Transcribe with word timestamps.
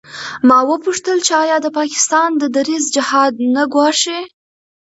ما 0.47 0.57
وپوښتل 0.69 1.17
چې 1.25 1.31
آیا 1.43 1.57
د 1.61 1.67
پاکستان 1.79 2.29
دا 2.41 2.47
دریځ 2.57 2.83
جهاد 2.95 3.33
نه 3.55 3.63
ګواښي. 3.73 4.19